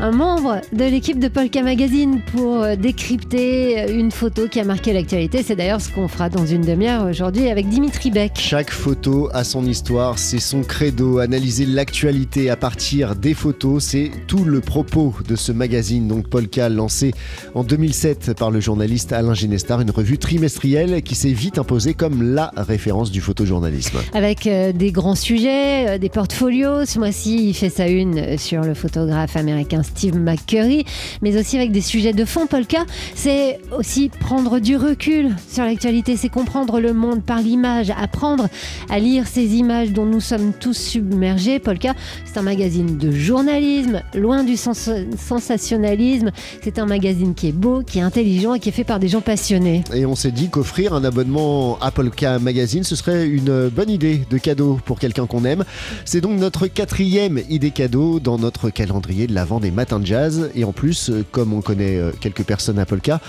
un 0.00 0.12
membre 0.12 0.62
de 0.72 0.84
l'équipe 0.84 1.18
de 1.18 1.28
Polka 1.28 1.62
Magazine 1.62 2.22
pour 2.32 2.62
euh, 2.62 2.74
décrypter 2.74 3.82
euh, 3.82 3.98
une 3.98 4.10
photo 4.10 4.48
qui 4.48 4.58
a 4.58 4.64
marqué 4.64 4.94
l'actualité. 4.94 5.42
C'est 5.42 5.56
d'ailleurs 5.56 5.80
ce 5.82 5.90
qu'on 5.90 6.08
fera 6.08 6.30
dans 6.30 6.46
une 6.46 6.62
demi-heure 6.62 7.04
aujourd'hui 7.04 7.50
avec 7.50 7.68
Dimitri 7.68 8.10
Beck. 8.10 8.32
Chaque 8.38 8.70
photo 8.70 9.28
a 9.34 9.44
son 9.44 9.66
histoire, 9.66 10.18
c'est 10.18 10.40
son 10.40 10.62
credo. 10.62 11.18
Analyser 11.18 11.66
l'actualité 11.66 12.48
à 12.48 12.56
partir 12.56 13.14
des 13.14 13.34
photos, 13.34 13.84
c'est 13.84 14.10
tout 14.26 14.44
le 14.44 14.60
propos 14.60 15.14
de 15.28 15.36
ce 15.36 15.52
magazine. 15.52 16.08
Donc 16.08 16.28
Polka, 16.28 16.70
lancé 16.70 17.12
en 17.54 17.62
2007 17.62 18.32
par 18.38 18.50
le 18.50 18.60
journaliste 18.60 19.12
Alain 19.12 19.34
Genestar, 19.34 19.82
une 19.82 19.90
revue 19.90 20.16
trimestrielle 20.16 21.02
qui 21.02 21.14
s'est 21.14 21.32
vite 21.32 21.58
imposée 21.58 21.92
comme 21.92 22.22
la 22.22 22.52
référence 22.56 23.10
du 23.10 23.20
photojournalisme. 23.20 23.98
Avec 24.14 24.48
des 24.80 24.92
grands 24.92 25.14
sujets, 25.14 25.98
des 25.98 26.08
portfolios. 26.08 26.86
Ce 26.86 26.98
mois-ci, 26.98 27.50
il 27.50 27.54
fait 27.54 27.68
sa 27.68 27.86
une 27.86 28.38
sur 28.38 28.62
le 28.62 28.72
photographe 28.72 29.36
américain 29.36 29.82
Steve 29.82 30.16
McCurry, 30.18 30.86
mais 31.20 31.38
aussi 31.38 31.58
avec 31.58 31.70
des 31.70 31.82
sujets 31.82 32.14
de 32.14 32.24
fond. 32.24 32.46
Polka, 32.46 32.86
c'est 33.14 33.60
aussi 33.78 34.08
prendre 34.08 34.58
du 34.58 34.76
recul 34.76 35.36
sur 35.50 35.64
l'actualité, 35.64 36.16
c'est 36.16 36.30
comprendre 36.30 36.80
le 36.80 36.94
monde 36.94 37.22
par 37.22 37.42
l'image, 37.42 37.90
apprendre 37.90 38.48
à 38.88 38.98
lire 38.98 39.26
ces 39.26 39.56
images 39.56 39.90
dont 39.92 40.06
nous 40.06 40.20
sommes 40.20 40.54
tous 40.58 40.72
submergés. 40.72 41.58
Polka, 41.58 41.92
c'est 42.24 42.38
un 42.38 42.42
magazine 42.42 42.96
de 42.96 43.10
journalisme, 43.10 44.00
loin 44.14 44.44
du 44.44 44.56
sensationnalisme. 44.56 46.30
C'est 46.64 46.78
un 46.78 46.86
magazine 46.86 47.34
qui 47.34 47.48
est 47.48 47.52
beau, 47.52 47.82
qui 47.82 47.98
est 47.98 48.02
intelligent 48.02 48.54
et 48.54 48.60
qui 48.60 48.70
est 48.70 48.72
fait 48.72 48.84
par 48.84 48.98
des 48.98 49.08
gens 49.08 49.20
passionnés. 49.20 49.84
Et 49.92 50.06
on 50.06 50.14
s'est 50.14 50.32
dit 50.32 50.48
qu'offrir 50.48 50.94
un 50.94 51.04
abonnement 51.04 51.78
à 51.82 51.90
Polka 51.90 52.38
Magazine, 52.38 52.82
ce 52.82 52.96
serait 52.96 53.28
une 53.28 53.68
bonne 53.68 53.90
idée 53.90 54.22
de 54.30 54.38
cadeau 54.38 54.69
pour 54.76 54.98
quelqu'un 54.98 55.26
qu'on 55.26 55.44
aime. 55.44 55.64
C'est 56.04 56.20
donc 56.20 56.38
notre 56.38 56.66
quatrième 56.66 57.40
idée 57.48 57.70
cadeau 57.70 58.20
dans 58.20 58.38
notre 58.38 58.70
calendrier 58.70 59.26
de 59.26 59.34
l'avant 59.34 59.60
des 59.60 59.70
matin 59.70 60.00
de 60.00 60.06
jazz. 60.06 60.50
Et 60.54 60.64
en 60.64 60.72
plus, 60.72 61.10
euh, 61.10 61.24
comme 61.30 61.52
on 61.52 61.60
connaît 61.60 61.96
euh, 61.96 62.12
quelques 62.20 62.44
personnes 62.44 62.78
à 62.78 62.86
Polka, 62.86 63.20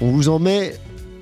on 0.00 0.10
vous 0.10 0.28
en 0.28 0.38
met 0.38 0.74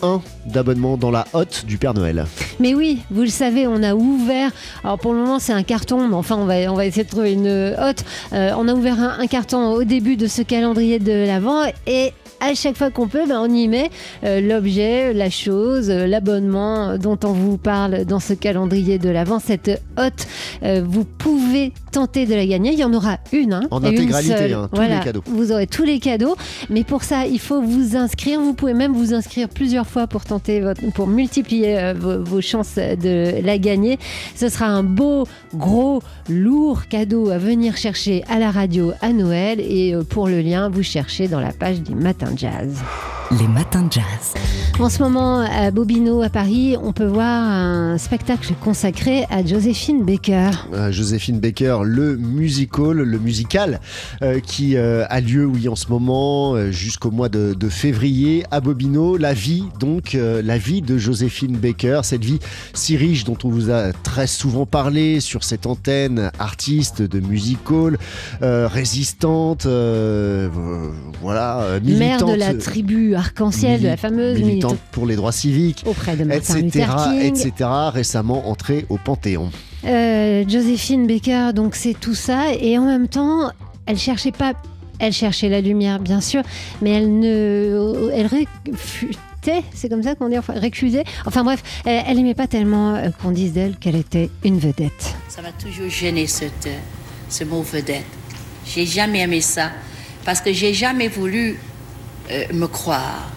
un 0.02 0.20
d'abonnement 0.46 0.96
dans 0.96 1.10
la 1.10 1.26
hotte 1.32 1.64
du 1.66 1.78
Père 1.78 1.94
Noël. 1.94 2.26
Mais 2.60 2.74
oui, 2.74 3.00
vous 3.10 3.22
le 3.22 3.28
savez, 3.28 3.66
on 3.66 3.82
a 3.82 3.94
ouvert. 3.94 4.50
Alors 4.84 4.98
pour 4.98 5.12
le 5.12 5.18
moment, 5.18 5.38
c'est 5.38 5.52
un 5.52 5.62
carton, 5.62 6.08
mais 6.08 6.14
enfin, 6.14 6.36
on 6.36 6.46
va, 6.46 6.54
on 6.70 6.74
va 6.74 6.86
essayer 6.86 7.04
de 7.04 7.08
trouver 7.08 7.32
une 7.32 7.48
hotte. 7.48 8.04
Euh, 8.32 8.52
on 8.56 8.68
a 8.68 8.74
ouvert 8.74 9.00
un, 9.00 9.18
un, 9.18 9.26
carton 9.26 9.72
au 9.72 9.84
début 9.84 10.16
de 10.16 10.26
ce 10.26 10.42
calendrier 10.42 10.98
de 10.98 11.26
l'Avent 11.26 11.64
et 11.86 12.12
à 12.40 12.54
chaque 12.54 12.76
fois 12.76 12.90
qu'on 12.90 13.08
peut, 13.08 13.26
ben, 13.26 13.40
on 13.40 13.52
y 13.52 13.68
met 13.68 13.90
euh, 14.24 14.40
l'objet, 14.40 15.12
la 15.12 15.30
chose, 15.30 15.90
euh, 15.90 16.06
l'abonnement 16.06 16.96
dont 16.98 17.18
on 17.24 17.32
vous 17.32 17.58
parle 17.58 18.04
dans 18.04 18.20
ce 18.20 18.32
calendrier 18.32 18.98
de 18.98 19.08
l'Avent, 19.08 19.38
cette 19.38 19.82
hotte. 19.96 20.26
Euh, 20.62 20.82
vous 20.86 21.04
pouvez 21.04 21.72
tenter 21.92 22.26
de 22.26 22.34
la 22.34 22.46
gagner. 22.46 22.72
Il 22.72 22.78
y 22.78 22.84
en 22.84 22.92
aura 22.92 23.18
une. 23.32 23.52
Hein, 23.52 23.62
en 23.70 23.82
intégralité, 23.82 24.52
hein, 24.52 24.68
tous 24.72 24.80
les 24.80 25.00
cadeaux. 25.02 25.22
Vous 25.26 25.52
aurez 25.52 25.66
tous 25.66 25.84
les 25.84 25.98
cadeaux. 25.98 26.36
Mais 26.70 26.84
pour 26.84 27.02
ça, 27.02 27.26
il 27.26 27.40
faut 27.40 27.60
vous 27.60 27.96
inscrire. 27.96 28.40
Vous 28.40 28.54
pouvez 28.54 28.74
même 28.74 28.92
vous 28.92 29.14
inscrire 29.14 29.48
plusieurs 29.48 29.86
fois 29.86 30.06
pour 30.06 30.24
tenter, 30.24 30.60
votre, 30.60 30.80
pour 30.92 31.06
multiplier 31.06 31.92
vos, 31.96 32.22
vos 32.22 32.40
chances 32.40 32.76
de 32.76 33.44
la 33.44 33.58
gagner. 33.58 33.98
Ce 34.36 34.48
sera 34.48 34.66
un 34.66 34.82
beau, 34.82 35.26
gros, 35.54 36.02
lourd 36.28 36.86
cadeau 36.88 37.30
à 37.30 37.38
venir 37.38 37.76
chercher 37.76 38.24
à 38.28 38.38
la 38.38 38.50
radio 38.50 38.92
à 39.00 39.12
Noël. 39.12 39.60
Et 39.60 39.94
pour 40.08 40.28
le 40.28 40.40
lien, 40.40 40.68
vous 40.68 40.82
cherchez 40.82 41.28
dans 41.28 41.40
la 41.40 41.52
page 41.52 41.82
du 41.82 41.94
matin 41.94 42.27
jazz. 42.36 42.76
Les 43.38 43.46
matins 43.46 43.82
de 43.82 43.92
jazz. 43.92 44.34
En 44.80 44.88
ce 44.88 45.02
moment, 45.02 45.40
à 45.40 45.70
Bobino, 45.70 46.22
à 46.22 46.30
Paris, 46.30 46.76
on 46.82 46.92
peut 46.92 47.04
voir 47.04 47.26
un 47.26 47.98
spectacle 47.98 48.54
consacré 48.62 49.26
à 49.28 49.44
Joséphine 49.44 50.04
Baker. 50.04 50.50
Euh, 50.72 50.90
Joséphine 50.92 51.38
Baker, 51.38 51.80
le 51.82 52.16
musical, 52.16 52.96
le 52.96 53.18
musical 53.18 53.80
euh, 54.22 54.40
qui 54.40 54.76
euh, 54.76 55.04
a 55.10 55.20
lieu, 55.20 55.44
oui, 55.44 55.68
en 55.68 55.76
ce 55.76 55.88
moment, 55.88 56.54
euh, 56.54 56.70
jusqu'au 56.70 57.10
mois 57.10 57.28
de, 57.28 57.52
de 57.52 57.68
février 57.68 58.44
à 58.50 58.60
Bobino. 58.60 59.18
La 59.18 59.34
vie, 59.34 59.64
donc, 59.78 60.14
euh, 60.14 60.40
la 60.42 60.56
vie 60.56 60.80
de 60.80 60.96
Joséphine 60.96 61.56
Baker, 61.58 62.00
cette 62.04 62.24
vie 62.24 62.38
si 62.72 62.96
riche 62.96 63.24
dont 63.24 63.36
on 63.44 63.50
vous 63.50 63.70
a 63.70 63.92
très 63.92 64.26
souvent 64.26 64.64
parlé 64.64 65.20
sur 65.20 65.44
cette 65.44 65.66
antenne, 65.66 66.30
artiste 66.38 67.02
de 67.02 67.20
musical, 67.20 67.98
euh, 68.42 68.68
résistante, 68.68 69.66
voilà, 71.20 71.78
Mère 71.82 72.17
militante, 72.26 72.50
de 72.50 72.54
la 72.54 72.54
tribu 72.54 73.14
arc-en-ciel, 73.14 73.82
de 73.82 73.86
la 73.88 73.96
fameuse 73.96 74.38
militante 74.38 74.48
militante 74.48 74.78
pour 74.92 75.06
les 75.06 75.16
droits 75.16 75.32
civiques, 75.32 75.82
auprès 75.86 76.16
de 76.16 76.24
Martin 76.24 76.58
etc., 76.58 76.86
Luther 76.86 77.04
King. 77.04 77.20
etc., 77.22 77.70
récemment 77.92 78.48
entrée 78.48 78.86
au 78.88 78.96
Panthéon. 78.96 79.50
Euh, 79.84 80.44
Joséphine 80.48 81.06
Baker, 81.06 81.52
donc 81.54 81.74
c'est 81.74 81.98
tout 81.98 82.14
ça, 82.14 82.52
et 82.60 82.78
en 82.78 82.84
même 82.84 83.08
temps, 83.08 83.50
elle 83.86 83.98
cherchait 83.98 84.32
pas, 84.32 84.52
elle 84.98 85.12
cherchait 85.12 85.48
la 85.48 85.60
lumière, 85.60 86.00
bien 86.00 86.20
sûr, 86.20 86.42
mais 86.82 86.90
elle 86.90 87.18
ne, 87.18 88.10
elle 88.12 88.26
réfutait, 88.26 89.62
c'est 89.72 89.88
comme 89.88 90.02
ça 90.02 90.14
qu'on 90.14 90.28
dit, 90.28 90.38
enfin, 90.38 90.54
récusait. 90.54 91.04
Enfin 91.26 91.44
bref, 91.44 91.62
elle, 91.84 92.02
elle 92.06 92.18
aimait 92.18 92.34
pas 92.34 92.46
tellement 92.48 92.96
euh, 92.96 93.08
qu'on 93.22 93.30
dise 93.30 93.52
d'elle 93.52 93.76
qu'elle 93.76 93.96
était 93.96 94.30
une 94.44 94.58
vedette. 94.58 95.14
Ça 95.28 95.42
m'a 95.42 95.52
toujours 95.52 95.88
gêné 95.88 96.26
cette, 96.26 96.66
euh, 96.66 96.78
ce 97.28 97.44
mot 97.44 97.62
vedette. 97.62 98.04
J'ai 98.66 98.84
jamais 98.84 99.20
aimé 99.20 99.40
ça 99.40 99.70
parce 100.24 100.40
que 100.40 100.52
j'ai 100.52 100.74
jamais 100.74 101.08
voulu 101.08 101.58
euh, 102.30 102.44
me 102.52 102.66
croire. 102.66 103.30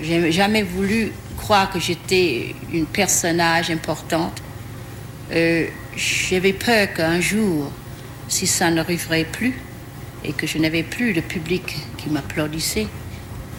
J'ai 0.00 0.30
jamais 0.32 0.62
voulu 0.62 1.12
croire 1.36 1.70
que 1.70 1.80
j'étais 1.80 2.54
une 2.72 2.86
personnage 2.86 3.70
importante. 3.70 4.42
Euh, 5.32 5.66
J'avais 5.96 6.52
peur 6.52 6.92
qu'un 6.94 7.20
jour, 7.20 7.70
si 8.28 8.46
ça 8.46 8.70
n'arriverait 8.70 9.24
plus 9.24 9.54
et 10.24 10.32
que 10.32 10.46
je 10.46 10.58
n'avais 10.58 10.82
plus 10.82 11.12
le 11.12 11.22
public 11.22 11.76
qui 11.96 12.10
m'applaudissait, 12.10 12.86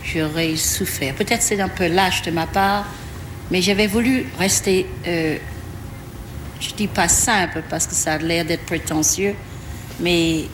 j'aurais 0.03 0.55
souffert. 0.55 1.13
Peut-être 1.15 1.41
c'est 1.41 1.59
un 1.59 1.69
peu 1.69 1.87
lâche 1.87 2.21
de 2.21 2.31
ma 2.31 2.47
part, 2.47 2.85
mais 3.51 3.61
j'avais 3.61 3.87
voulu 3.87 4.25
rester 4.37 4.85
euh, 5.07 5.37
je 6.59 6.73
dis 6.73 6.87
pas 6.87 7.07
simple 7.07 7.63
parce 7.69 7.87
que 7.87 7.95
ça 7.95 8.13
a 8.13 8.17
l'air 8.17 8.45
d'être 8.45 8.65
prétentieux, 8.65 9.33
mais 9.99 10.45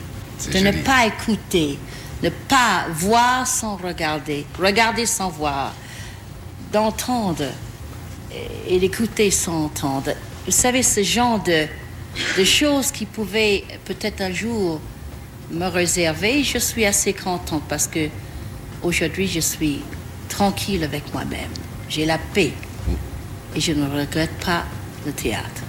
de 0.52 0.58
ne 0.58 0.72
pas 0.72 1.06
écouter, 1.06 1.78
ne 2.22 2.30
pas 2.30 2.86
voir 2.92 3.46
sans 3.46 3.76
regarder, 3.76 4.46
regarder 4.58 5.06
sans 5.06 5.28
voir, 5.28 5.74
d'entendre 6.72 7.44
et 8.68 8.78
d'écouter 8.78 9.30
sans 9.30 9.66
entendre. 9.66 10.12
Vous 10.44 10.52
savez, 10.52 10.82
ce 10.82 11.02
genre 11.02 11.42
de, 11.42 11.66
de 12.38 12.44
choses 12.44 12.90
qui 12.90 13.06
pouvaient 13.06 13.64
peut-être 13.84 14.20
un 14.20 14.32
jour 14.32 14.80
me 15.50 15.66
réserver, 15.66 16.42
je 16.42 16.58
suis 16.58 16.84
assez 16.84 17.12
contente 17.12 17.62
parce 17.68 17.86
que 17.86 18.08
aujourd'hui 18.82 19.28
je 19.28 19.40
suis 19.40 19.82
tranquille 20.28 20.82
avec 20.84 21.12
moi-même. 21.12 21.50
J'ai 21.88 22.04
la 22.04 22.18
paix 22.18 22.52
et 23.54 23.60
je 23.60 23.72
ne 23.72 23.88
regrette 23.88 24.36
pas 24.44 24.64
le 25.04 25.12
théâtre. 25.12 25.62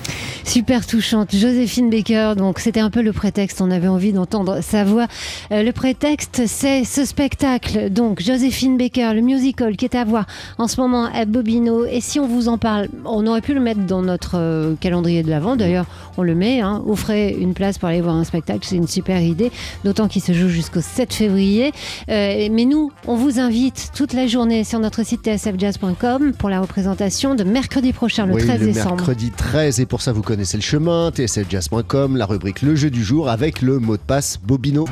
Super 0.47 0.87
touchante, 0.87 1.35
Joséphine 1.35 1.89
Baker. 1.89 2.33
Donc 2.37 2.59
c'était 2.59 2.79
un 2.79 2.89
peu 2.89 3.01
le 3.01 3.11
prétexte. 3.11 3.59
On 3.59 3.69
avait 3.69 3.89
envie 3.89 4.13
d'entendre 4.13 4.61
sa 4.61 4.85
voix. 4.85 5.07
Euh, 5.51 5.61
le 5.61 5.73
prétexte, 5.73 6.43
c'est 6.47 6.85
ce 6.85 7.03
spectacle. 7.03 7.89
Donc 7.89 8.21
Joséphine 8.21 8.77
Baker, 8.77 9.11
le 9.13 9.19
musical 9.19 9.75
qui 9.75 9.83
est 9.83 9.95
à 9.95 10.05
voir 10.05 10.25
en 10.57 10.69
ce 10.69 10.79
moment 10.79 11.09
à 11.13 11.25
Bobino. 11.25 11.83
Et 11.85 11.99
si 11.99 12.21
on 12.21 12.27
vous 12.27 12.47
en 12.47 12.57
parle, 12.57 12.87
on 13.03 13.27
aurait 13.27 13.41
pu 13.41 13.53
le 13.53 13.59
mettre 13.59 13.81
dans 13.81 14.01
notre 14.01 14.37
euh, 14.37 14.75
calendrier 14.79 15.21
de 15.21 15.29
l'avant. 15.29 15.57
D'ailleurs, 15.57 15.85
on 16.15 16.23
le 16.23 16.33
met. 16.33 16.61
Hein. 16.61 16.81
Offrez 16.87 17.35
une 17.37 17.53
place 17.53 17.77
pour 17.77 17.89
aller 17.89 18.01
voir 18.01 18.15
un 18.15 18.23
spectacle, 18.23 18.61
c'est 18.63 18.77
une 18.77 18.87
super 18.87 19.21
idée. 19.21 19.51
D'autant 19.83 20.07
qu'il 20.07 20.21
se 20.21 20.31
joue 20.31 20.47
jusqu'au 20.47 20.81
7 20.81 21.13
février. 21.13 21.73
Euh, 22.09 22.47
mais 22.49 22.63
nous, 22.63 22.93
on 23.05 23.15
vous 23.15 23.39
invite 23.39 23.91
toute 23.93 24.13
la 24.13 24.27
journée 24.27 24.63
sur 24.63 24.79
notre 24.79 25.05
site 25.05 25.25
tsfjazz.com 25.25 26.31
pour 26.39 26.49
la 26.49 26.61
représentation 26.61 27.35
de 27.35 27.43
mercredi 27.43 27.91
prochain, 27.91 28.25
le 28.25 28.35
oui, 28.35 28.43
13 28.43 28.59
le 28.61 28.65
décembre. 28.67 28.95
mercredi 28.95 29.31
13, 29.31 29.81
et 29.81 29.85
pour 29.85 30.01
ça 30.01 30.13
vous 30.13 30.21
connaissez 30.21 30.36
le 30.37 30.61
chemin, 30.61 31.09
tsfjazz.com, 31.11 32.15
la 32.15 32.25
rubrique 32.25 32.61
Le 32.61 32.75
jeu 32.75 32.91
du 32.91 33.03
jour 33.03 33.29
avec 33.29 33.61
le 33.61 33.79
mot 33.79 33.97
de 33.97 34.01
passe 34.01 34.39
Bobino. 34.43 34.85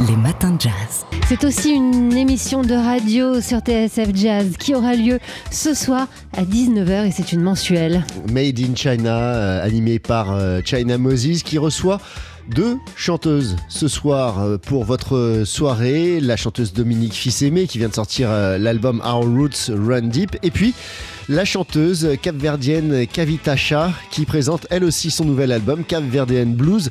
Les 0.00 0.16
matins 0.16 0.50
de 0.50 0.60
jazz. 0.60 1.06
C'est 1.28 1.44
aussi 1.44 1.70
une 1.70 2.12
émission 2.16 2.62
de 2.62 2.74
radio 2.74 3.40
sur 3.40 3.60
TSF 3.60 4.10
Jazz 4.14 4.56
qui 4.58 4.74
aura 4.74 4.94
lieu 4.94 5.20
ce 5.50 5.74
soir 5.74 6.08
à 6.36 6.42
19h 6.42 7.06
et 7.06 7.10
c'est 7.12 7.32
une 7.32 7.42
mensuelle. 7.42 8.04
Made 8.32 8.58
in 8.58 8.74
China, 8.74 9.16
euh, 9.16 9.64
animé 9.64 9.98
par 9.98 10.32
euh, 10.32 10.60
China 10.64 10.98
Moses, 10.98 11.42
qui 11.42 11.58
reçoit 11.58 12.00
deux 12.48 12.76
chanteuses 12.96 13.56
ce 13.68 13.86
soir 13.86 14.40
euh, 14.40 14.58
pour 14.58 14.84
votre 14.84 15.42
soirée. 15.44 16.20
La 16.20 16.36
chanteuse 16.36 16.72
Dominique 16.72 17.14
Fils-Aimé 17.14 17.66
qui 17.66 17.78
vient 17.78 17.88
de 17.88 17.94
sortir 17.94 18.30
l'album 18.30 19.00
Our 19.04 19.24
Roots 19.24 19.70
Run 19.70 20.08
Deep. 20.08 20.36
Et 20.42 20.50
puis 20.50 20.74
la 21.28 21.44
chanteuse 21.44 22.16
capverdienne 22.22 23.06
Kavitacha 23.06 23.92
qui 24.10 24.24
présente 24.24 24.66
elle 24.70 24.84
aussi 24.84 25.10
son 25.10 25.24
nouvel 25.24 25.52
album 25.52 25.84
Capverdian 25.84 26.46
Blues. 26.46 26.90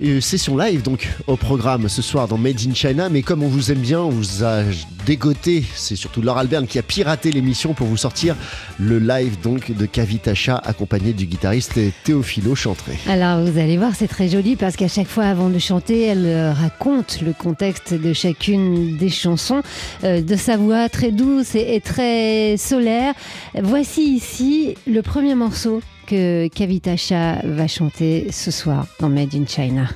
Et 0.00 0.20
session 0.20 0.56
live 0.56 0.82
donc 0.82 1.08
au 1.26 1.36
programme 1.36 1.88
ce 1.88 2.02
soir 2.02 2.26
dans 2.26 2.36
Made 2.36 2.60
in 2.68 2.74
China. 2.74 3.08
Mais 3.08 3.22
comme 3.22 3.42
on 3.42 3.48
vous 3.48 3.70
aime 3.70 3.78
bien 3.78 4.00
on 4.00 4.10
vous 4.10 4.42
a 4.42 4.62
dégoté 5.06 5.64
c'est 5.74 5.96
surtout 5.96 6.22
Laure 6.22 6.38
Alberne 6.38 6.66
qui 6.66 6.78
a 6.78 6.82
piraté 6.82 7.30
l'émission 7.30 7.74
pour 7.74 7.86
vous 7.86 7.96
sortir 7.96 8.34
le 8.78 8.98
live 8.98 9.40
donc 9.42 9.70
de 9.70 9.86
Kavitacha 9.86 10.56
accompagné 10.56 11.12
du 11.12 11.26
guitariste 11.26 11.78
Théophilo 12.02 12.54
Chantré. 12.54 12.98
Alors 13.08 13.44
vous 13.44 13.58
allez 13.58 13.76
voir, 13.76 13.92
c'est 13.94 14.08
très 14.08 14.28
joli 14.28 14.56
parce 14.56 14.76
qu'à 14.76 14.88
chaque 14.88 15.06
fois 15.06 15.24
avant 15.24 15.48
de 15.48 15.58
chanter, 15.58 16.02
elle 16.02 16.26
euh, 16.26 16.52
raconte 16.52 17.20
le 17.20 17.32
contexte 17.32 17.94
de 17.94 18.12
chacune 18.12 18.96
des 18.96 19.10
chansons 19.10 19.62
euh, 20.02 20.22
de 20.22 20.36
sa 20.36 20.56
voix 20.56 20.88
très 20.88 21.12
douce 21.12 21.54
et 21.54 21.80
très 21.80 22.56
solaire. 22.56 23.14
Voici 23.62 24.02
ici 24.02 24.74
le 24.86 25.02
premier 25.02 25.34
morceau 25.34 25.80
que 26.06 26.48
Kavitacha 26.48 27.40
va 27.44 27.66
chanter 27.66 28.30
ce 28.30 28.50
soir 28.50 28.86
dans 29.00 29.08
Made 29.08 29.34
in 29.34 29.46
China. 29.46 29.88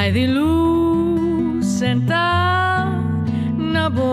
Hai 0.00 0.12
luce 0.26 1.66
sentat 1.66 3.28
nabohost 3.72 4.08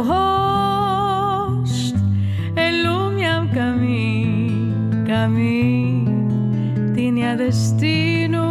În 2.55 2.73
lumea 2.85 3.49
camin, 3.53 5.03
camin 5.07 6.09
Tine 6.93 7.35
destinul 7.37 8.45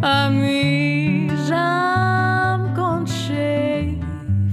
a 0.00 0.28
mi 0.28 1.30
jam 1.46 2.60
con 2.76 3.04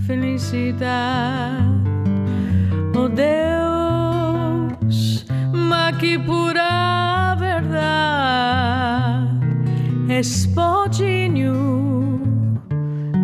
felicidade 0.06 1.62
espotinho 10.24 11.53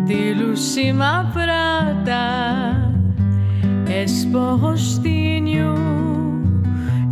de 0.06 0.34
lucima 0.34 1.30
prata, 1.32 2.76
és 3.88 4.26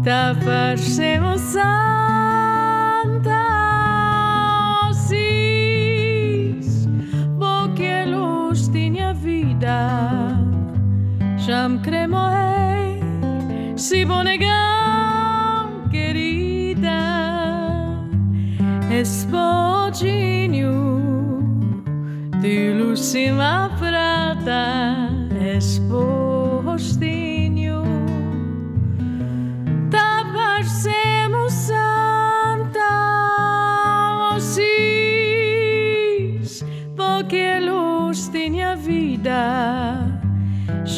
da 0.04 0.36
parceria. 0.44 1.17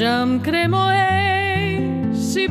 Já 0.00 0.24
me 0.24 0.40
cremoei, 0.40 2.14
se 2.14 2.48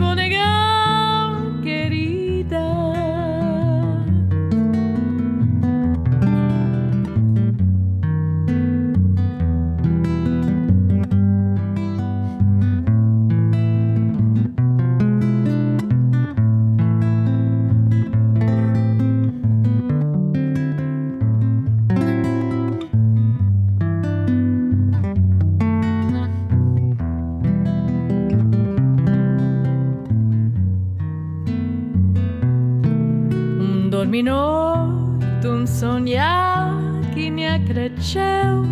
Un 34.19 34.25
dorminoito, 34.25 35.47
um 35.47 35.65
sonhar 35.65 36.75
que 37.13 37.31
me 37.31 37.57
cresceu. 37.59 38.65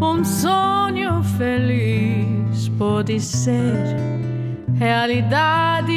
Um 0.00 0.24
sonho 0.24 1.22
feliz 1.36 2.68
pode 2.78 3.18
ser 3.18 3.96
realidade. 4.78 5.92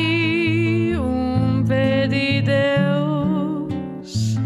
Um 0.98 1.64
pedido 1.68 2.16
de 2.16 2.42
Deus 2.42 4.40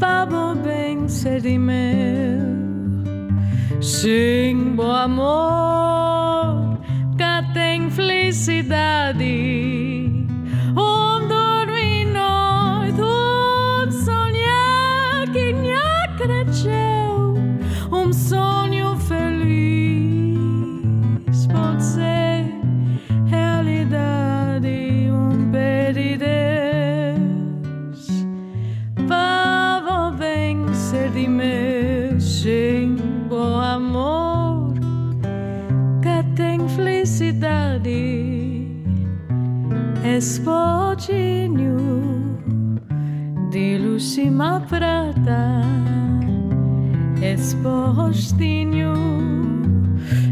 para 0.00 0.54
bem 0.56 1.06
ser 1.08 1.40
de 1.40 1.56
meu. 1.56 2.40
Sim, 3.80 4.72
bom 4.74 4.90
amor, 4.90 6.80
que 7.16 7.52
tem 7.54 7.88
felicidade. 7.90 8.99
Espodinho 40.16 41.76
de 43.50 43.78
Lucima 43.78 44.60
Prata, 44.68 45.62
Espostinho 47.22 48.92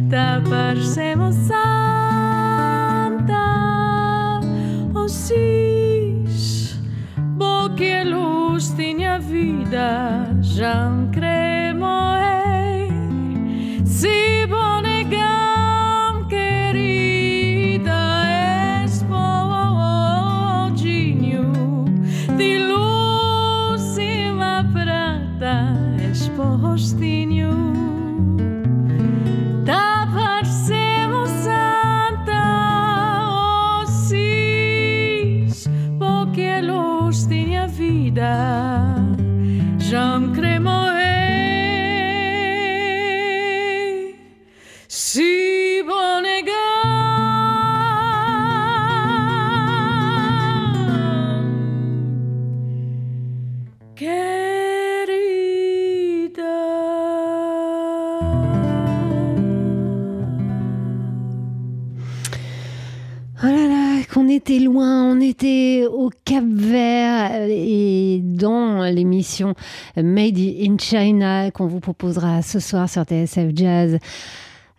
da 0.08 0.42
Parsemo 0.50 1.32
Santa, 1.32 1.60
Osis, 4.94 6.76
porque 7.38 8.02
luz 8.02 8.70
tinha 8.70 9.20
vida, 9.20 10.36
já 10.40 10.97
ojos 26.60 26.94
tiñó 26.98 27.77
qu'on 64.18 64.28
était 64.28 64.58
loin, 64.58 65.04
on 65.04 65.20
était 65.20 65.84
au 65.88 66.10
Cap 66.24 66.44
Vert 66.44 67.30
euh, 67.34 67.46
et 67.48 68.20
dans 68.20 68.82
l'émission 68.92 69.54
Made 69.96 70.38
in 70.38 70.76
China 70.76 71.52
qu'on 71.52 71.68
vous 71.68 71.78
proposera 71.78 72.42
ce 72.42 72.58
soir 72.58 72.88
sur 72.88 73.04
TSF 73.04 73.50
Jazz 73.54 73.98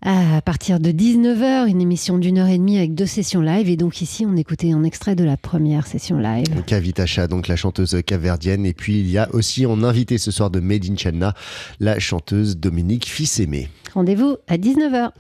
à 0.02 0.42
partir 0.42 0.82
de 0.82 0.92
19h, 0.92 1.70
une 1.70 1.80
émission 1.82 2.18
d'une 2.18 2.38
heure 2.38 2.48
et 2.48 2.58
demie 2.58 2.78
avec 2.78 2.96
deux 2.96 3.06
sessions 3.06 3.42
live. 3.42 3.70
Et 3.70 3.78
donc 3.78 4.02
ici, 4.02 4.26
on 4.26 4.36
écoutait 4.36 4.74
un 4.74 4.84
extrait 4.84 5.16
de 5.16 5.24
la 5.24 5.38
première 5.38 5.88
session 5.88 6.18
live. 6.18 6.64
Kavitacha, 6.66 7.28
donc 7.28 7.48
la 7.48 7.56
chanteuse 7.56 7.98
capverdienne. 8.06 8.66
Et 8.66 8.74
puis 8.74 9.00
il 9.00 9.10
y 9.10 9.18
a 9.18 9.34
aussi 9.34 9.66
en 9.66 9.84
invité 9.84 10.18
ce 10.18 10.32
soir 10.32 10.50
de 10.50 10.60
Made 10.60 10.86
in 10.90 10.98
China, 10.98 11.34
la 11.80 11.98
chanteuse 12.00 12.58
Dominique 12.58 13.06
Fils-Aimé. 13.08 13.70
Rendez-vous 13.94 14.36
à 14.50 14.58
19h. 14.58 15.12